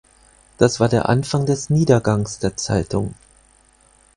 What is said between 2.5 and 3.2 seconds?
Zeitung.